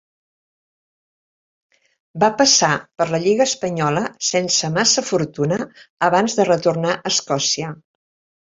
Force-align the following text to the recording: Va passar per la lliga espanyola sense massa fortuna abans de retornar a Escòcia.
Va 2.23 2.29
passar 2.39 2.69
per 3.01 3.07
la 3.11 3.21
lliga 3.25 3.47
espanyola 3.51 4.03
sense 4.31 4.73
massa 4.79 5.07
fortuna 5.11 5.61
abans 6.09 6.39
de 6.41 6.49
retornar 6.53 6.97
a 6.97 7.01
Escòcia. 7.13 7.71